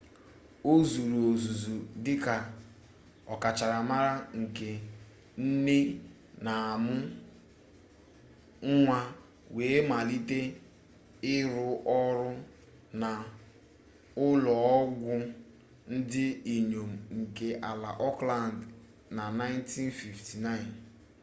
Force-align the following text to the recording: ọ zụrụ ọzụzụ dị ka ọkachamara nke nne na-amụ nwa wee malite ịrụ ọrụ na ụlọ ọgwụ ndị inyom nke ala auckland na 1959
ọ 0.71 0.73
zụrụ 0.89 1.17
ọzụzụ 1.31 1.73
dị 2.03 2.13
ka 2.23 2.35
ọkachamara 3.33 4.13
nke 4.39 4.69
nne 5.43 5.77
na-amụ 6.45 6.95
nwa 8.75 8.99
wee 9.55 9.77
malite 9.89 10.39
ịrụ 11.35 11.65
ọrụ 11.99 12.29
na 13.01 13.09
ụlọ 14.25 14.53
ọgwụ 14.79 15.13
ndị 15.93 16.25
inyom 16.55 16.91
nke 17.17 17.47
ala 17.69 17.89
auckland 18.07 18.57
na 19.15 19.23
1959 19.37 20.69